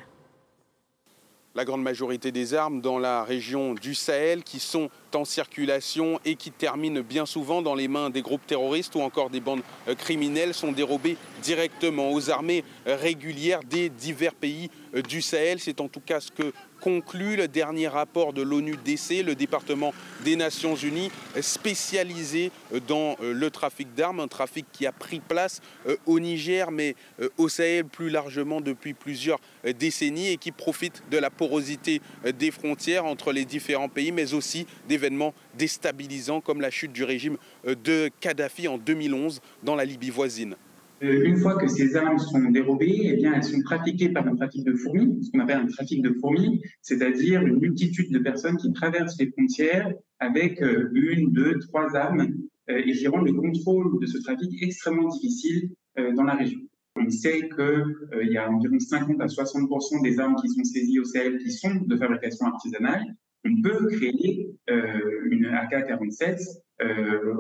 la 1.55 1.65
grande 1.65 1.81
majorité 1.81 2.31
des 2.31 2.53
armes 2.53 2.81
dans 2.81 2.99
la 2.99 3.23
région 3.23 3.73
du 3.73 3.95
Sahel 3.95 4.43
qui 4.43 4.59
sont 4.59 4.89
en 5.15 5.25
circulation 5.25 6.19
et 6.25 6.35
qui 6.35 6.51
terminent 6.51 7.01
bien 7.01 7.25
souvent 7.25 7.63
dans 7.63 7.73
les 7.73 7.87
mains 7.87 8.11
des 8.11 8.21
groupes 8.21 8.45
terroristes 8.45 8.93
ou 8.95 9.01
encore 9.01 9.31
des 9.31 9.39
bandes 9.39 9.63
euh, 9.87 9.95
criminelles 9.95 10.53
sont 10.53 10.71
dérobées 10.71 11.17
directement 11.41 12.11
aux 12.11 12.29
armées 12.29 12.63
régulières 12.85 13.61
des 13.63 13.89
divers 13.89 14.35
pays 14.35 14.69
euh, 14.93 15.01
du 15.01 15.21
Sahel. 15.21 15.59
C'est 15.59 15.81
en 15.81 15.87
tout 15.87 16.01
cas 16.01 16.19
ce 16.19 16.31
que 16.31 16.53
conclut 16.79 17.35
le 17.35 17.47
dernier 17.47 17.87
rapport 17.87 18.33
de 18.33 18.41
l'ONU-DC, 18.41 19.23
le 19.25 19.35
département 19.35 19.93
des 20.23 20.35
Nations 20.35 20.75
Unies 20.75 21.11
spécialisé 21.41 22.51
euh, 22.73 22.79
dans 22.79 23.15
euh, 23.21 23.33
le 23.33 23.49
trafic 23.49 23.93
d'armes, 23.95 24.19
un 24.19 24.27
trafic 24.27 24.65
qui 24.71 24.85
a 24.85 24.91
pris 24.91 25.19
place 25.19 25.61
euh, 25.87 25.95
au 26.05 26.19
Niger, 26.19 26.71
mais 26.71 26.95
au 27.37 27.49
Sahel 27.49 27.85
plus 27.85 28.09
largement 28.09 28.61
depuis 28.61 28.93
plusieurs 28.93 29.39
décennies 29.79 30.29
et 30.29 30.37
qui 30.37 30.51
profite 30.51 31.03
de 31.11 31.17
la 31.17 31.29
porosité 31.29 32.01
des 32.37 32.51
frontières 32.51 33.05
entre 33.05 33.31
les 33.31 33.45
différents 33.45 33.89
pays, 33.89 34.11
mais 34.11 34.33
aussi 34.33 34.65
d'événements 34.87 35.33
déstabilisants 35.57 36.41
comme 36.41 36.61
la 36.61 36.69
chute 36.69 36.91
du 36.91 37.03
régime 37.03 37.37
de 37.65 38.09
Kadhafi 38.19 38.67
en 38.67 38.77
2011 38.77 39.41
dans 39.63 39.75
la 39.75 39.85
Libye 39.85 40.09
voisine. 40.09 40.55
Euh, 41.03 41.25
une 41.25 41.37
fois 41.37 41.57
que 41.57 41.67
ces 41.67 41.95
armes 41.95 42.17
sont 42.17 42.49
dérobées, 42.49 43.01
eh 43.03 43.15
bien, 43.17 43.33
elles 43.33 43.43
sont 43.43 43.61
trafiquées 43.61 44.09
par 44.09 44.27
un 44.27 44.35
trafic 44.35 44.65
de 44.65 44.73
fourmis, 44.73 45.23
ce 45.23 45.31
qu'on 45.31 45.39
appelle 45.39 45.59
un 45.59 45.67
trafic 45.67 46.01
de 46.01 46.11
fourmis, 46.19 46.61
c'est-à-dire 46.81 47.45
une 47.45 47.59
multitude 47.59 48.11
de 48.11 48.19
personnes 48.19 48.57
qui 48.57 48.73
traversent 48.73 49.17
les 49.19 49.29
frontières 49.31 49.93
avec 50.19 50.61
euh, 50.61 50.89
une, 50.93 51.31
deux, 51.31 51.59
trois 51.59 51.95
armes 51.95 52.27
euh, 52.69 52.81
et 52.83 52.91
qui 52.91 53.07
rendent 53.07 53.27
le 53.27 53.33
contrôle 53.33 53.99
de 54.01 54.07
ce 54.07 54.17
trafic 54.19 54.51
extrêmement 54.61 55.07
difficile 55.09 55.69
dans 56.15 56.25
la 56.25 56.35
région. 56.35 56.59
On 56.95 57.09
sait 57.09 57.49
qu'il 57.49 58.31
y 58.31 58.37
a 58.37 58.51
environ 58.51 58.79
50 58.79 59.19
à 59.19 59.25
60% 59.25 60.03
des 60.03 60.19
armes 60.19 60.35
qui 60.35 60.47
sont 60.47 60.63
saisies 60.63 60.99
au 60.99 61.05
Sahel 61.05 61.39
qui 61.39 61.51
sont 61.51 61.73
de 61.73 61.95
fabrication 61.95 62.45
artisanale. 62.45 63.03
On 63.45 63.61
peut 63.61 63.87
créer 63.87 64.51
une 64.67 65.45
AK-47 65.45 66.39
euh, 66.79 67.33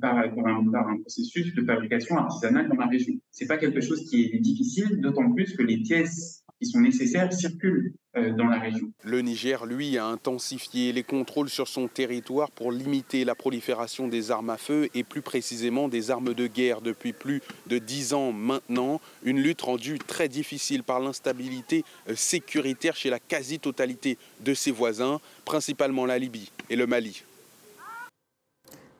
par, 0.00 0.18
un, 0.18 1.00
processus 1.00 1.54
de 1.54 1.64
fabrication 1.64 2.18
artisanale 2.18 2.68
dans 2.68 2.76
la 2.76 2.86
région. 2.86 3.14
C'est 3.30 3.46
pas 3.46 3.56
quelque 3.56 3.80
chose 3.80 4.04
qui 4.10 4.24
est 4.24 4.40
difficile, 4.40 5.00
d'autant 5.00 5.32
plus 5.32 5.56
que 5.56 5.62
les 5.62 5.78
pièces 5.78 6.44
qui 6.60 6.68
sont 6.68 6.80
nécessaires 6.80 7.32
circulent 7.32 7.92
euh, 8.16 8.32
dans 8.32 8.46
la 8.46 8.58
région. 8.58 8.90
Le 9.04 9.20
Niger, 9.20 9.64
lui, 9.64 9.96
a 9.96 10.06
intensifié 10.06 10.92
les 10.92 11.02
contrôles 11.04 11.48
sur 11.48 11.68
son 11.68 11.86
territoire 11.88 12.50
pour 12.50 12.72
limiter 12.72 13.24
la 13.24 13.34
prolifération 13.34 14.08
des 14.08 14.30
armes 14.30 14.50
à 14.50 14.56
feu 14.56 14.88
et 14.94 15.04
plus 15.04 15.22
précisément 15.22 15.88
des 15.88 16.10
armes 16.10 16.34
de 16.34 16.46
guerre 16.46 16.80
depuis 16.80 17.12
plus 17.12 17.42
de 17.68 17.78
dix 17.78 18.12
ans 18.12 18.32
maintenant. 18.32 19.00
Une 19.22 19.40
lutte 19.40 19.62
rendue 19.62 19.98
très 19.98 20.28
difficile 20.28 20.82
par 20.82 21.00
l'instabilité 21.00 21.84
euh, 22.08 22.14
sécuritaire 22.16 22.96
chez 22.96 23.10
la 23.10 23.20
quasi-totalité 23.20 24.18
de 24.44 24.54
ses 24.54 24.72
voisins, 24.72 25.20
principalement 25.44 26.06
la 26.06 26.18
Libye 26.18 26.50
et 26.70 26.76
le 26.76 26.86
Mali. 26.86 27.22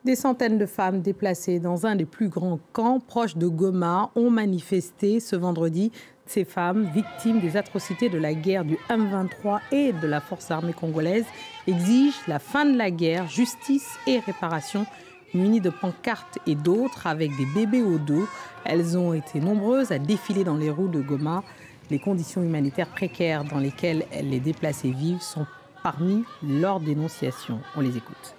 Des 0.05 0.15
centaines 0.15 0.57
de 0.57 0.65
femmes 0.65 1.01
déplacées 1.01 1.59
dans 1.59 1.85
un 1.85 1.97
des 1.97 2.05
plus 2.05 2.29
grands 2.29 2.59
camps 2.71 3.01
proches 3.01 3.35
de 3.35 3.47
Goma 3.47 4.11
ont 4.15 4.29
manifesté 4.29 5.19
ce 5.19 5.35
vendredi. 5.35 5.91
Ces 6.29 6.45
femmes, 6.45 6.87
victimes 6.93 7.39
des 7.39 7.57
atrocités 7.57 8.07
de 8.07 8.19
la 8.19 8.35
guerre 8.35 8.63
du 8.63 8.77
M23 8.87 9.61
et 9.71 9.93
de 9.93 10.05
la 10.05 10.21
force 10.21 10.51
armée 10.51 10.73
congolaise, 10.73 11.25
exigent 11.65 12.19
la 12.27 12.37
fin 12.37 12.65
de 12.65 12.77
la 12.77 12.91
guerre, 12.91 13.27
justice 13.27 13.97
et 14.05 14.19
réparation. 14.19 14.85
Munies 15.33 15.59
de 15.59 15.71
pancartes 15.71 16.37
et 16.45 16.53
d'autres 16.53 17.07
avec 17.07 17.35
des 17.35 17.47
bébés 17.55 17.81
au 17.81 17.97
dos, 17.97 18.27
elles 18.63 18.95
ont 18.95 19.13
été 19.13 19.39
nombreuses 19.39 19.91
à 19.91 19.97
défiler 19.97 20.43
dans 20.43 20.55
les 20.55 20.69
roues 20.69 20.87
de 20.87 21.01
Goma. 21.01 21.43
Les 21.89 21.97
conditions 21.97 22.43
humanitaires 22.43 22.91
précaires 22.91 23.43
dans 23.43 23.57
lesquelles 23.57 24.05
les 24.21 24.39
déplacés 24.39 24.91
vivent 24.91 25.21
sont 25.21 25.47
parmi 25.81 26.25
leurs 26.43 26.79
dénonciations. 26.79 27.59
On 27.75 27.81
les 27.81 27.97
écoute. 27.97 28.35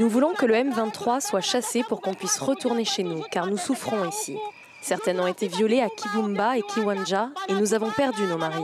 Nous 0.00 0.08
voulons 0.08 0.34
que 0.34 0.46
le 0.46 0.54
M23 0.54 1.20
soit 1.20 1.40
chassé 1.40 1.84
pour 1.88 2.00
qu'on 2.00 2.14
puisse 2.14 2.40
retourner 2.40 2.84
chez 2.84 3.04
nous, 3.04 3.22
car 3.30 3.46
nous 3.46 3.56
souffrons 3.56 4.04
ici. 4.08 4.36
Certaines 4.84 5.18
ont 5.18 5.26
été 5.26 5.48
violées 5.48 5.80
à 5.80 5.88
Kibumba 5.88 6.58
et 6.58 6.62
Kiwanja 6.62 7.30
et 7.48 7.54
nous 7.54 7.72
avons 7.72 7.90
perdu 7.90 8.26
nos 8.26 8.36
maris. 8.36 8.62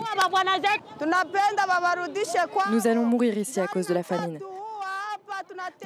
Nous 2.71 2.87
allons 2.87 3.07
mourir 3.07 3.39
ici 3.39 3.59
à 3.59 3.67
cause 3.67 3.87
de 3.87 3.95
la 3.95 4.03
famine. 4.03 4.39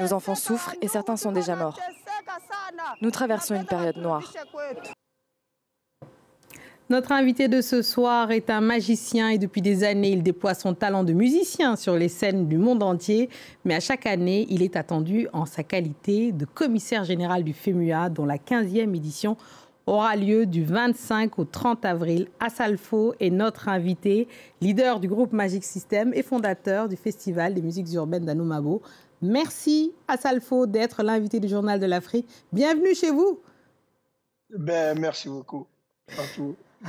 Nos 0.00 0.12
enfants 0.12 0.34
souffrent 0.34 0.74
et 0.82 0.88
certains 0.88 1.16
sont 1.16 1.30
déjà 1.30 1.54
morts. 1.54 1.78
Nous 3.00 3.12
traversons 3.12 3.54
une 3.54 3.64
période 3.64 3.96
noire. 3.96 4.32
Notre 6.90 7.12
invité 7.12 7.48
de 7.48 7.62
ce 7.62 7.80
soir 7.80 8.30
est 8.30 8.50
un 8.50 8.60
magicien 8.60 9.30
et 9.30 9.38
depuis 9.38 9.62
des 9.62 9.84
années, 9.84 10.10
il 10.10 10.22
déploie 10.22 10.52
son 10.52 10.74
talent 10.74 11.02
de 11.02 11.14
musicien 11.14 11.76
sur 11.76 11.94
les 11.94 12.10
scènes 12.10 12.46
du 12.46 12.58
monde 12.58 12.82
entier. 12.82 13.30
Mais 13.64 13.74
à 13.74 13.80
chaque 13.80 14.04
année, 14.04 14.46
il 14.50 14.62
est 14.62 14.76
attendu 14.76 15.26
en 15.32 15.46
sa 15.46 15.62
qualité 15.62 16.30
de 16.32 16.44
commissaire 16.44 17.04
général 17.04 17.42
du 17.42 17.54
FEMUA, 17.54 18.10
dont 18.10 18.26
la 18.26 18.36
15e 18.36 18.94
édition 18.94 19.38
aura 19.86 20.16
lieu 20.16 20.46
du 20.46 20.64
25 20.64 21.38
au 21.38 21.44
30 21.44 21.84
avril. 21.84 22.28
Assalfo 22.40 23.14
est 23.20 23.30
notre 23.30 23.68
invité, 23.68 24.28
leader 24.60 25.00
du 25.00 25.08
groupe 25.08 25.32
Magic 25.32 25.64
System 25.64 26.12
et 26.14 26.22
fondateur 26.22 26.88
du 26.88 26.96
Festival 26.96 27.54
des 27.54 27.62
musiques 27.62 27.92
urbaines 27.92 28.24
d'Anoumabo. 28.24 28.82
Merci 29.22 29.92
Assalfo 30.08 30.66
d'être 30.66 31.02
l'invité 31.02 31.40
du 31.40 31.48
Journal 31.48 31.80
de 31.80 31.86
l'Afrique. 31.86 32.28
Bienvenue 32.52 32.94
chez 32.94 33.10
vous. 33.10 33.40
Ben, 34.50 34.98
merci 34.98 35.28
beaucoup. 35.28 35.66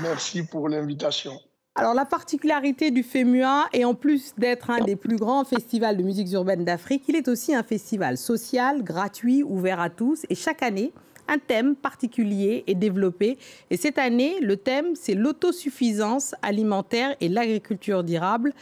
Merci 0.02 0.44
pour 0.44 0.70
l'invitation. 0.70 1.40
Alors 1.78 1.94
la 1.94 2.06
particularité 2.06 2.90
du 2.90 3.04
FEMUA 3.04 3.66
est 3.74 3.84
en 3.84 3.96
plus 3.96 4.34
d'être 4.38 4.70
un 4.70 4.80
des 4.80 4.96
plus 4.96 5.18
grands 5.18 5.44
festivals 5.44 5.98
de 5.98 6.04
musique 6.04 6.32
urbaine 6.32 6.64
d'Afrique, 6.64 7.04
il 7.10 7.18
est 7.18 7.28
aussi 7.28 7.54
un 7.54 7.64
festival 7.64 8.18
social, 8.18 8.82
gratuit, 8.82 9.44
ouvert 9.44 9.82
à 9.82 9.90
tous. 9.90 10.26
Et 10.30 10.36
chaque 10.36 10.64
année, 10.64 10.94
un 11.28 11.38
thème 11.38 11.76
particulier 11.76 12.64
est 12.68 12.76
développé. 12.76 13.38
Et 13.70 13.78
cette 13.78 13.98
année, 13.98 14.40
le 14.42 14.58
thème, 14.58 14.96
c'est 14.96 15.16
l'autosuffisance 15.16 16.36
alimentaire 16.42 17.16
et 17.22 17.30
l'agriculture 17.30 18.04
durable. 18.04 18.54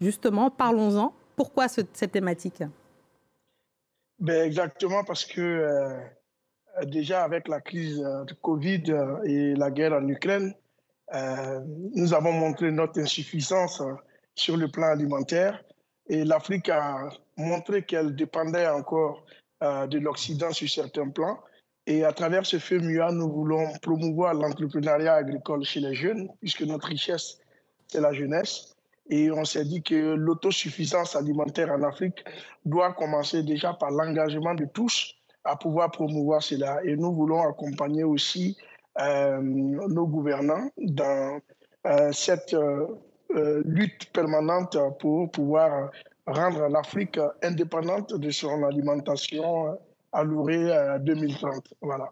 Justement, 0.00 0.50
parlons-en. 0.50 1.14
Pourquoi 1.36 1.68
cette 1.68 2.10
thématique? 2.12 2.62
Ben 4.22 4.46
Exactement 4.46 5.02
parce 5.02 5.24
que 5.24 5.40
euh, 5.40 5.98
déjà 6.86 7.24
avec 7.24 7.48
la 7.48 7.60
crise 7.60 8.00
euh, 8.00 8.24
de 8.24 8.34
Covid 8.34 8.84
euh, 8.90 9.22
et 9.24 9.54
la 9.56 9.70
guerre 9.70 9.94
en 9.94 10.06
Ukraine, 10.08 10.54
nous 11.94 12.14
avons 12.14 12.32
montré 12.32 12.70
notre 12.70 12.98
insuffisance 12.98 13.82
sur 14.34 14.56
le 14.56 14.68
plan 14.68 14.86
alimentaire 14.86 15.62
et 16.08 16.24
l'Afrique 16.24 16.70
a 16.70 17.10
montré 17.36 17.82
qu'elle 17.82 18.16
dépendait 18.16 18.66
encore 18.66 19.26
de 19.60 19.98
l'Occident 19.98 20.52
sur 20.52 20.70
certains 20.70 21.10
plans. 21.10 21.38
Et 21.86 22.04
à 22.04 22.12
travers 22.12 22.46
ce 22.46 22.58
FEMUA, 22.58 23.10
nous 23.12 23.28
voulons 23.28 23.72
promouvoir 23.82 24.34
l'entrepreneuriat 24.34 25.14
agricole 25.14 25.64
chez 25.64 25.80
les 25.80 25.94
jeunes, 25.94 26.28
puisque 26.40 26.62
notre 26.62 26.86
richesse, 26.86 27.38
c'est 27.88 28.00
la 28.00 28.12
jeunesse. 28.12 28.76
Et 29.10 29.32
on 29.32 29.44
s'est 29.44 29.64
dit 29.64 29.82
que 29.82 30.14
l'autosuffisance 30.14 31.16
alimentaire 31.16 31.72
en 31.72 31.82
Afrique 31.82 32.24
doit 32.64 32.92
commencer 32.92 33.42
déjà 33.42 33.74
par 33.74 33.90
l'engagement 33.90 34.54
de 34.54 34.64
tous 34.66 35.16
à 35.44 35.56
pouvoir 35.56 35.90
promouvoir 35.90 36.40
cela. 36.40 36.78
Et 36.84 36.96
nous 36.96 37.12
voulons 37.12 37.42
accompagner 37.42 38.04
aussi 38.04 38.56
euh, 39.00 39.40
nos 39.40 40.06
gouvernants 40.06 40.68
dans 40.76 41.40
euh, 41.86 42.12
cette 42.12 42.54
euh, 42.54 43.62
lutte 43.64 44.12
permanente 44.12 44.76
pour 45.00 45.30
pouvoir 45.32 45.90
rendre 46.26 46.68
l'Afrique 46.68 47.18
indépendante 47.42 48.14
de 48.14 48.30
son 48.30 48.62
alimentation 48.62 49.76
à 50.12 50.22
l'ORE 50.24 51.00
2030. 51.00 51.74
Voilà. 51.80 52.10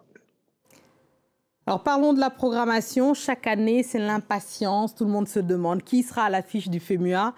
Alors 1.67 1.83
parlons 1.83 2.13
de 2.13 2.21
la 2.21 2.31
programmation. 2.31 3.15
Chaque 3.15 3.47
année, 3.47 3.83
c'est 3.83 3.99
l'impatience. 3.99 4.95
Tout 4.95 5.05
le 5.05 5.11
monde 5.11 5.29
se 5.29 5.41
demande 5.41 5.83
qui 5.83 6.03
sera 6.03 6.25
à 6.25 6.31
l'affiche 6.31 6.69
du 6.69 6.81
FEMUA. 6.81 7.35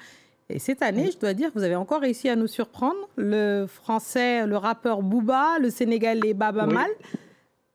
Et 0.49 0.59
cette 0.59 0.83
année, 0.83 1.11
je 1.11 1.19
dois 1.19 1.35
dire, 1.35 1.51
vous 1.55 1.63
avez 1.63 1.77
encore 1.77 2.01
réussi 2.01 2.29
à 2.29 2.37
nous 2.37 2.47
surprendre. 2.47 3.09
Le 3.17 3.67
français, 3.67 4.47
le 4.47 4.57
rappeur 4.57 5.03
Booba, 5.03 5.59
le 5.61 5.71
sénégalais 5.71 6.35
Baba 6.35 6.67
Mal. 6.67 6.91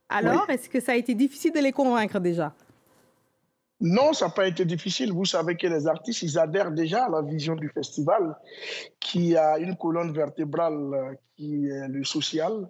Alors, 0.10 0.50
est-ce 0.50 0.70
que 0.70 0.80
ça 0.80 0.94
a 0.94 0.96
été 0.96 1.14
difficile 1.16 1.52
de 1.54 1.60
les 1.60 1.72
convaincre 1.72 2.20
déjà? 2.20 2.54
Non, 3.80 4.14
ça 4.14 4.26
n'a 4.26 4.32
pas 4.32 4.48
été 4.48 4.66
difficile. 4.66 5.12
Vous 5.14 5.26
savez 5.26 5.56
que 5.56 5.68
les 5.68 5.88
artistes, 5.88 6.24
ils 6.24 6.40
adhèrent 6.40 6.72
déjà 6.72 7.06
à 7.06 7.10
la 7.10 7.22
vision 7.22 7.56
du 7.56 7.70
festival, 7.70 8.36
qui 9.00 9.38
a 9.38 9.60
une 9.60 9.76
colonne 9.76 10.12
vertébrale 10.14 10.94
euh, 10.94 11.14
qui 11.36 11.68
est 11.68 11.88
le 11.88 12.04
social. 12.04 12.68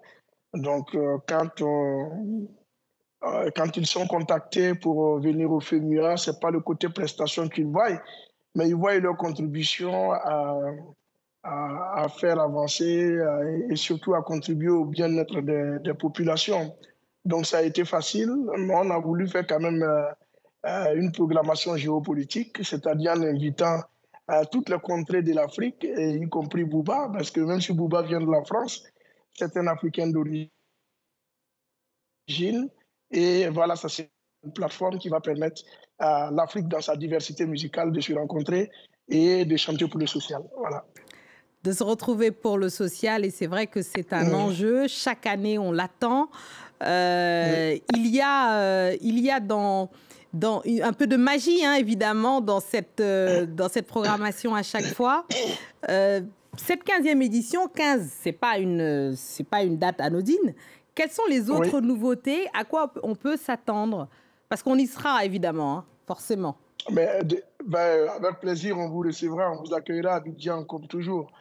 Donc, 0.53 0.93
euh, 0.95 1.17
quand, 1.25 1.61
euh, 1.61 3.49
quand 3.55 3.77
ils 3.77 3.87
sont 3.87 4.05
contactés 4.05 4.75
pour 4.75 5.19
venir 5.19 5.49
au 5.49 5.61
FEMUA, 5.61 6.17
ce 6.17 6.31
n'est 6.31 6.39
pas 6.39 6.51
le 6.51 6.59
côté 6.59 6.89
prestation 6.89 7.47
qu'ils 7.47 7.67
voient, 7.67 8.01
mais 8.55 8.67
ils 8.67 8.75
voient 8.75 8.97
leur 8.99 9.15
contribution 9.15 10.11
à, 10.11 10.59
à, 11.43 12.09
faire 12.09 12.39
avancer 12.39 13.17
et 13.69 13.75
surtout 13.77 14.13
à 14.13 14.21
contribuer 14.21 14.69
au 14.69 14.83
bien-être 14.83 15.39
des 15.39 15.93
populations. 15.93 16.75
Donc 17.23 17.45
ça 17.45 17.59
a 17.59 17.61
été 17.61 17.85
facile, 17.85 18.31
mais 18.57 18.73
on 18.75 18.89
a 18.89 18.99
voulu 18.99 19.27
faire 19.27 19.45
quand 19.47 19.59
même 19.59 19.85
une 20.95 21.11
programmation 21.11 21.75
géopolitique, 21.77 22.57
c'est-à-dire 22.63 23.13
en 23.13 23.21
invitant 23.21 23.81
euh, 24.29 24.43
toutes 24.51 24.69
les 24.69 24.79
contrées 24.79 25.21
de 25.21 25.33
l'Afrique, 25.33 25.83
y 25.83 26.27
compris 26.29 26.63
Bouba, 26.63 27.09
parce 27.13 27.31
que 27.31 27.39
même 27.41 27.61
si 27.61 27.73
Bouba 27.73 28.01
vient 28.01 28.19
de 28.19 28.29
la 28.29 28.43
France, 28.43 28.83
c'est 29.33 29.55
un 29.57 29.67
Africain 29.67 30.07
d'origine. 30.07 30.49
Et 33.11 33.47
voilà, 33.49 33.75
ça 33.75 33.87
c'est 33.87 34.09
une 34.43 34.51
plateforme 34.51 34.97
qui 34.97 35.09
va 35.09 35.21
permettre 35.21 35.61
à 35.99 36.29
l'Afrique, 36.31 36.67
dans 36.67 36.81
sa 36.81 36.95
diversité 36.95 37.45
musicale, 37.45 37.91
de 37.91 38.01
se 38.01 38.13
rencontrer 38.13 38.69
et 39.07 39.45
de 39.45 39.57
chanter 39.57 39.87
pour 39.87 39.99
le 39.99 40.07
social. 40.07 40.43
Voilà 40.57 40.85
de 41.63 41.71
se 41.73 41.83
retrouver 41.83 42.31
pour 42.31 42.57
le 42.57 42.69
social 42.69 43.25
et 43.25 43.29
c'est 43.29 43.47
vrai 43.47 43.67
que 43.67 43.81
c'est 43.81 44.13
un 44.13 44.33
enjeu. 44.33 44.87
Chaque 44.87 45.25
année, 45.25 45.57
on 45.57 45.73
l'attend. 45.73 46.29
Euh, 46.83 47.77
il, 47.95 48.07
y 48.07 48.21
a, 48.21 48.59
euh, 48.59 48.97
il 49.01 49.19
y 49.19 49.29
a 49.29 49.39
dans, 49.39 49.89
dans 50.37 50.61
un 50.83 50.93
peu 50.93 51.07
de 51.07 51.15
magie, 51.15 51.65
hein, 51.65 51.75
évidemment, 51.75 52.41
dans 52.41 52.59
cette, 52.59 52.99
euh, 52.99 53.45
dans 53.45 53.69
cette 53.69 53.87
programmation 53.87 54.55
à 54.55 54.63
chaque 54.63 54.85
fois. 54.85 55.25
cette 56.57 56.83
15e 56.83 57.21
édition, 57.21 57.67
15, 57.67 58.11
ce 58.23 58.29
n'est 58.29 58.33
pas, 58.33 58.57
une, 58.57 59.15
pas 59.49 59.63
une 59.63 59.77
date 59.77 60.01
anodine. 60.01 60.53
Quelles 60.95 61.11
sont 61.11 61.25
les 61.29 61.49
autres 61.49 61.79
nouveautés? 61.79 62.47
À 62.53 62.63
quoi 62.63 62.91
on 63.03 63.13
peut 63.13 63.37
s'attendre? 63.37 64.07
Parce 64.49 64.63
qu'on 64.63 64.77
y 64.77 64.87
sera, 64.87 65.23
évidemment, 65.25 65.77
hein, 65.77 65.85
forcément. 66.07 66.57
Mais, 66.91 67.19
ben, 67.65 68.09
avec 68.09 68.39
plaisir, 68.39 68.77
on 68.77 68.89
vous 68.89 69.01
recevra, 69.01 69.51
on 69.51 69.63
vous 69.63 69.73
accueillera 69.73 70.13
à 70.13 70.15
Abidjan 70.17 70.63
comme 70.63 70.87
toujours. 70.87 71.31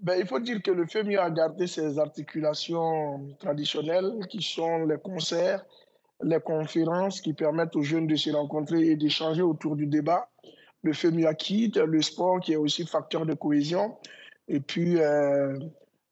Ben, 0.00 0.18
il 0.18 0.26
faut 0.26 0.40
dire 0.40 0.62
que 0.62 0.70
le 0.70 0.86
FEMI 0.86 1.16
a 1.16 1.30
gardé 1.30 1.66
ses 1.66 1.98
articulations 1.98 3.20
traditionnelles 3.38 4.12
qui 4.28 4.42
sont 4.42 4.86
les 4.86 4.98
concerts, 4.98 5.64
les 6.22 6.40
conférences 6.40 7.20
qui 7.20 7.32
permettent 7.32 7.76
aux 7.76 7.82
jeunes 7.82 8.06
de 8.06 8.16
se 8.16 8.30
rencontrer 8.30 8.88
et 8.88 8.96
d'échanger 8.96 9.42
autour 9.42 9.76
du 9.76 9.86
débat. 9.86 10.28
Le 10.82 10.92
FEMI 10.92 11.26
a 11.26 11.34
quitté 11.34 11.84
le 11.84 12.02
sport 12.02 12.40
qui 12.40 12.52
est 12.52 12.56
aussi 12.56 12.86
facteur 12.86 13.26
de 13.26 13.34
cohésion 13.34 13.96
et 14.48 14.60
puis 14.60 15.00
euh, 15.00 15.58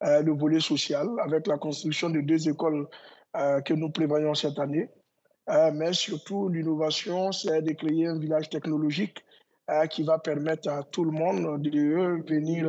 euh, 0.04 0.22
le 0.22 0.32
volet 0.32 0.60
social 0.60 1.08
avec 1.22 1.46
la 1.46 1.58
construction 1.58 2.10
de 2.10 2.20
deux 2.20 2.48
écoles 2.48 2.88
euh, 3.36 3.60
que 3.60 3.74
nous 3.74 3.90
prévoyons 3.90 4.34
cette 4.34 4.58
année. 4.58 4.88
mais 5.74 5.92
surtout, 5.92 6.48
l'innovation, 6.48 7.32
c'est 7.32 7.62
de 7.62 7.72
créer 7.72 8.06
un 8.06 8.18
village 8.18 8.48
technologique 8.48 9.24
qui 9.90 10.02
va 10.02 10.18
permettre 10.18 10.68
à 10.68 10.82
tout 10.82 11.04
le 11.04 11.12
monde 11.12 11.62
de 11.62 12.22
venir 12.28 12.64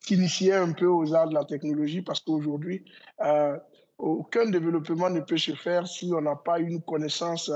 s'initier 0.00 0.54
un 0.54 0.72
peu 0.72 0.86
aux 0.86 1.14
arts 1.14 1.28
de 1.28 1.34
la 1.34 1.44
technologie 1.44 2.02
parce 2.02 2.20
qu'aujourd'hui, 2.20 2.84
aucun 4.02 4.50
développement 4.50 5.10
ne 5.10 5.20
peut 5.20 5.38
se 5.38 5.52
faire 5.52 5.86
si 5.86 6.12
on 6.12 6.20
n'a 6.20 6.36
pas 6.36 6.58
une 6.58 6.82
connaissance 6.82 7.50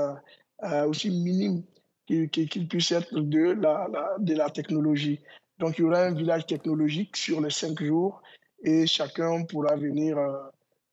euh, 0.63 0.87
aussi 0.87 1.11
minime 1.11 1.63
qu'il 2.05 2.67
puisse 2.67 2.91
être 2.91 3.19
de 3.19 3.51
la, 3.61 3.87
de 4.19 4.33
la 4.33 4.49
technologie. 4.49 5.19
Donc, 5.59 5.77
il 5.77 5.81
y 5.81 5.85
aura 5.85 6.03
un 6.03 6.13
village 6.13 6.45
technologique 6.45 7.17
sur 7.17 7.41
les 7.41 7.49
cinq 7.49 7.83
jours 7.83 8.21
et 8.63 8.87
chacun 8.87 9.43
pourra 9.43 9.75
venir 9.75 10.17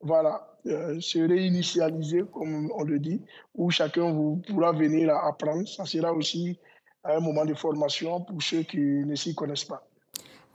voilà, 0.01 0.45
se 0.65 1.19
réinitialiser, 1.19 2.23
comme 2.33 2.69
on 2.75 2.83
le 2.83 2.99
dit, 2.99 3.21
où 3.53 3.71
chacun 3.71 4.11
vous 4.11 4.41
pourra 4.47 4.73
venir 4.73 5.15
apprendre. 5.15 5.67
Ça 5.67 5.85
sera 5.85 6.11
aussi 6.13 6.59
un 7.03 7.19
moment 7.19 7.45
de 7.45 7.53
formation 7.53 8.21
pour 8.21 8.41
ceux 8.41 8.63
qui 8.63 8.79
ne 8.79 9.15
s'y 9.15 9.33
connaissent 9.33 9.65
pas. 9.65 9.87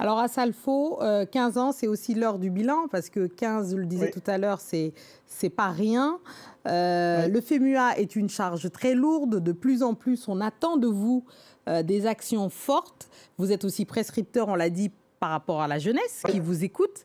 Alors 0.01 0.19
à 0.19 0.29
Salfo, 0.29 0.99
15 1.31 1.59
ans, 1.59 1.73
c'est 1.73 1.87
aussi 1.87 2.15
l'heure 2.15 2.39
du 2.39 2.49
bilan, 2.49 2.89
parce 2.91 3.11
que 3.11 3.27
15, 3.27 3.73
je 3.73 3.77
le 3.77 3.85
disais 3.85 4.11
tout 4.11 4.23
à 4.27 4.39
l'heure, 4.39 4.59
c'est 4.59 4.95
c'est 5.27 5.51
pas 5.51 5.71
rien. 5.71 6.19
Euh, 6.67 7.29
le 7.29 7.41
FEMUA 7.41 7.99
est 7.99 8.17
une 8.17 8.29
charge 8.29 8.71
très 8.71 8.95
lourde. 8.95 9.43
De 9.43 9.53
plus 9.53 9.83
en 9.83 9.95
plus, 9.95 10.27
on 10.29 10.41
attend 10.41 10.77
de 10.77 10.87
vous 10.87 11.25
euh, 11.69 11.83
des 11.83 12.07
actions 12.07 12.49
fortes. 12.49 13.09
Vous 13.39 13.53
êtes 13.53 13.65
aussi 13.65 13.85
prescripteur, 13.85 14.49
on 14.49 14.55
l'a 14.55 14.71
dit, 14.71 14.91
par 15.19 15.31
rapport 15.31 15.61
à 15.61 15.69
la 15.69 15.79
jeunesse 15.79 16.23
qui 16.29 16.41
vous 16.41 16.65
écoute. 16.65 17.05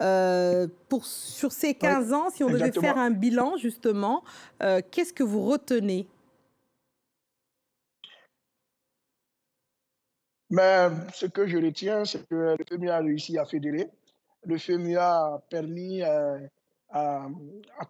Euh, 0.00 0.66
pour, 0.88 1.06
sur 1.06 1.52
ces 1.52 1.74
15 1.74 2.12
ans, 2.12 2.28
si 2.32 2.42
on 2.42 2.50
devait 2.50 2.72
faire 2.72 2.98
un 2.98 3.10
bilan, 3.10 3.56
justement, 3.56 4.24
qu'est-ce 4.90 5.12
que 5.12 5.22
vous 5.22 5.44
retenez 5.44 6.08
Mais 10.52 10.88
ce 11.14 11.24
que 11.24 11.46
je 11.46 11.56
retiens, 11.56 12.04
c'est 12.04 12.28
que 12.28 12.56
le 12.58 12.64
FEMIA 12.68 12.96
a 12.96 13.00
réussi 13.00 13.38
à 13.38 13.46
fédérer. 13.46 13.88
Le 14.44 14.58
FEMIA 14.58 15.08
a 15.08 15.42
permis 15.48 16.02
euh, 16.02 16.38
à, 16.90 17.26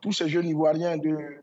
tous 0.00 0.12
ces 0.12 0.28
jeunes 0.28 0.46
Ivoiriens 0.46 0.96
de 0.96 1.42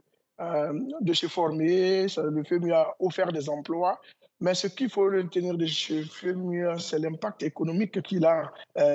de 1.02 1.14
se 1.14 1.28
former, 1.28 2.06
le 2.16 2.44
FEMU 2.46 2.72
a 2.72 2.96
offert 3.02 3.30
des 3.34 3.50
emplois, 3.50 4.00
mais 4.40 4.56
ce 4.56 4.68
qu'il 4.68 4.90
faut 4.90 5.04
retenir 5.04 5.58
de 5.58 5.66
ce 5.66 6.02
FEMUA, 6.02 6.80
c'est 6.80 6.98
l'impact 6.98 7.44
économique 7.44 8.02
qu'il 8.02 8.26
a 8.26 8.50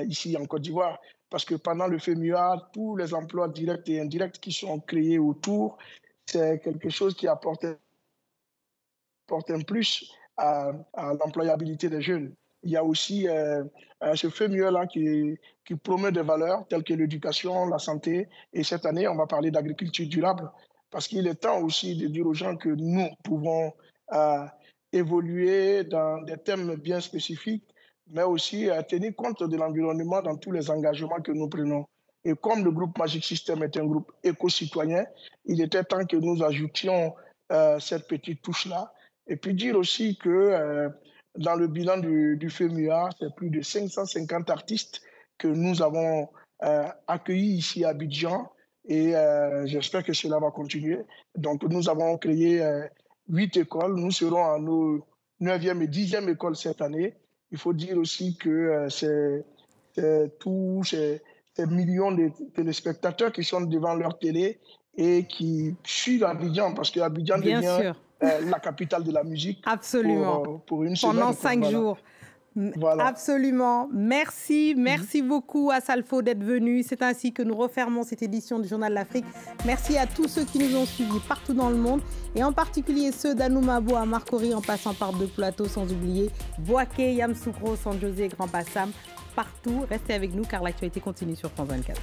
ici 0.09 0.35
en 0.39 0.47
Côte 0.47 0.63
d'Ivoire. 0.63 0.99
Parce 1.29 1.45
que 1.45 1.57
pendant 1.57 1.87
le 1.87 1.99
FEMUA, 1.99 2.71
tous 2.73 2.97
les 2.97 3.13
emplois 3.13 3.49
directs 3.49 3.87
et 3.91 4.01
indirects 4.01 4.41
qui 4.41 4.53
sont 4.53 4.81
créés 4.81 5.19
autour, 5.19 5.77
c'est 6.25 6.61
quelque 6.61 6.89
chose 6.89 7.15
qui 7.15 7.29
apporte 7.29 7.67
un 9.51 9.61
plus 9.61 10.11
à, 10.37 10.73
l'employabilité 10.97 11.89
des 11.89 12.03
jeunes. 12.03 12.35
Il 12.63 12.71
y 12.71 12.77
a 12.77 12.85
aussi 12.85 13.29
euh, 13.29 13.63
ce 14.15 14.29
FEMUA-là 14.29 14.87
qui, 14.87 15.39
qui 15.65 15.75
promeut 15.75 16.13
des 16.13 16.23
valeurs 16.23 16.67
telles 16.69 16.83
que 16.83 16.95
l'éducation, 16.95 17.67
la 17.67 17.79
santé. 17.79 18.29
Et 18.53 18.65
cette 18.65 18.87
année, 18.87 19.07
on 19.09 19.17
va 19.17 19.27
parler 19.27 19.51
d'agriculture 19.51 20.09
durable. 20.09 20.51
Parce 20.91 21.09
qu'il 21.09 21.27
est 21.27 21.35
temps 21.35 21.61
aussi 21.61 21.97
de 21.97 22.09
dire 22.09 22.27
aux 22.27 22.35
gens 22.35 22.57
que 22.57 22.69
nous 22.69 23.09
pouvons 23.25 23.73
euh, 24.13 24.47
évoluer 24.93 25.85
dans 25.85 26.23
des 26.23 26.37
thèmes 26.37 26.77
bien 26.77 27.01
spécifiques, 27.01 27.65
mais 28.07 28.23
aussi 28.23 28.71
à 28.71 28.83
tenir 28.83 29.15
compte 29.17 29.43
de 29.43 29.57
l'environnement 29.57 30.23
dans 30.23 30.37
tous 30.37 30.53
les 30.53 30.71
engagements 30.71 31.21
que 31.21 31.33
nous 31.33 31.49
prenons. 31.49 31.85
Et 32.25 32.35
comme 32.35 32.65
le 32.65 32.71
groupe 32.71 32.97
Magic 32.99 33.25
System 33.25 33.63
est 33.63 33.77
un 33.77 33.85
groupe 33.85 34.13
éco-citoyen, 34.23 35.05
il 35.45 35.61
était 35.61 35.85
temps 35.85 36.07
que 36.07 36.17
nous 36.17 36.43
ajoutions 36.43 37.15
euh, 37.53 37.79
cette 37.81 38.07
petite 38.07 38.41
touche-là. 38.43 38.93
Et 39.27 39.37
puis 39.37 39.55
dire 39.55 39.77
aussi 39.77 40.17
que 40.17 40.29
euh, 40.29 40.89
dans 41.37 41.55
le 41.55 41.67
bilan 41.67 41.99
du, 41.99 42.37
du 42.37 42.51
FEMUA, 42.51 43.11
c'est 43.19 43.35
plus 43.35 43.51
de 43.51 43.63
550 43.63 44.51
artistes 44.51 45.03
que 45.39 45.49
nous 45.49 45.83
avons 45.83 46.29
euh, 46.63 46.87
accueillis 47.07 47.57
ici 47.57 47.85
à 47.85 47.91
Abidjan. 47.91 48.51
Et 48.87 49.15
j'espère 49.65 50.05
que 50.05 50.13
cela 50.13 50.39
va 50.39 50.51
continuer. 50.51 50.99
Donc 51.37 51.63
nous 51.63 51.89
avons 51.89 52.19
créé 52.19 52.63
huit 53.31 53.57
écoles. 53.57 53.95
Nous 53.95 54.11
serons 54.11 54.45
à 54.45 54.59
nos 54.59 55.07
neuvième 55.41 55.83
et 55.83 55.87
dixième 55.87 56.29
écoles 56.29 56.57
cette 56.57 56.81
année. 56.81 57.15
Il 57.51 57.59
faut 57.59 57.73
dire 57.73 57.97
aussi 57.99 58.37
que 58.37 58.51
euh, 58.51 58.89
c'est 58.89 59.45
tous 60.41 60.83
ces, 60.85 61.23
millions 61.69 62.11
de 62.11 62.31
téléspectateurs 62.55 63.31
qui 63.31 63.45
sont 63.45 63.61
devant 63.61 63.95
leur 63.95 64.19
télé 64.19 64.59
et 64.97 65.25
qui 65.25 65.77
suivent 65.85 66.25
Abidjan, 66.25 66.75
parce 66.75 66.91
que 66.91 66.99
Abidjan 66.99 67.39
devient 67.39 67.93
euh, 68.23 68.41
la 68.49 68.59
capitale 68.59 69.05
de 69.05 69.13
la 69.13 69.25
musique 69.25 69.63
Absolument. 69.67 70.41
Pour, 70.43 70.61
pour 70.61 70.85
une 70.85 70.97
Pendant 70.97 71.33
cinq 71.33 71.65
jours. 71.65 71.99
Absolument. 73.01 73.89
Merci, 73.93 74.75
merci 74.77 75.23
beaucoup 75.23 75.73
à 75.73 75.81
Salfo 75.81 76.23
d'être 76.23 76.43
venu. 76.43 76.85
C'est 76.85 77.03
ainsi 77.03 77.33
que 77.33 77.43
nous 77.43 77.57
refermons 77.57 78.05
cette 78.05 78.23
édition 78.23 78.61
du 78.61 78.69
Journal 78.69 78.91
de 78.91 78.95
l'Afrique. 78.95 79.25
Merci 79.67 79.99
à 79.99 80.07
tous 80.07 80.29
ceux 80.29 80.45
qui 80.45 80.59
nous 80.59 80.77
ont 80.77 80.87
suivis 80.87 81.19
partout 81.27 81.53
dans 81.53 81.69
le 81.69 81.77
monde 81.77 82.01
et 82.37 82.45
en 82.45 82.53
particulier 82.53 83.11
ceux 83.11 83.35
d'Anoumabo 83.35 83.97
à 83.97 84.07
Marcory 84.07 84.55
en 84.55 84.61
passant 84.61 84.95
par 84.95 85.13
deux 85.13 85.27
plateaux, 85.27 85.67
sans 85.67 85.91
oublier 85.93 86.31
Boaké, 86.61 87.15
Yamsoukro, 87.15 87.75
San 87.75 87.99
José, 88.01 88.29
Grand 88.29 88.47
Bassam, 88.47 88.93
partout. 89.35 89.85
Restez 89.91 90.15
avec 90.15 90.33
nous 90.33 90.45
car 90.45 90.63
l'actualité 90.63 91.01
continue 91.01 91.35
sur 91.35 91.51
France 91.51 91.69
24. 91.69 92.01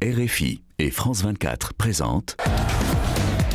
RFI 0.00 0.60
et 0.78 0.92
France 0.92 1.22
24 1.22 1.74
présentent 1.74 2.36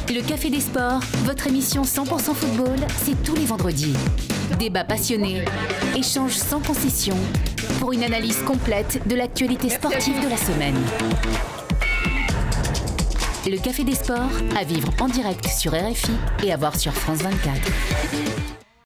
Le 0.10 0.20
Café 0.28 0.50
des 0.50 0.60
Sports, 0.60 1.00
votre 1.24 1.48
émission 1.48 1.84
100% 1.84 2.34
football, 2.34 2.76
c'est 2.98 3.16
tous 3.24 3.34
les 3.36 3.46
vendredis. 3.46 3.96
Débat 4.60 4.84
passionné, 4.84 5.46
échange 5.96 6.34
sans 6.34 6.60
concession 6.60 7.16
pour 7.80 7.94
une 7.94 8.04
analyse 8.04 8.44
complète 8.44 9.08
de 9.08 9.16
l'actualité 9.16 9.70
sportive 9.70 10.22
de 10.22 10.28
la 10.28 10.36
semaine. 10.36 10.76
Le 13.48 13.58
Café 13.58 13.86
des 13.86 13.96
Sports, 13.96 14.32
à 14.58 14.66
vivre 14.66 14.90
en 15.00 15.08
direct 15.08 15.48
sur 15.48 15.72
RFI 15.72 16.12
et 16.44 16.52
à 16.52 16.58
voir 16.58 16.76
sur 16.78 16.92
France 16.94 17.20
24. 17.20 18.62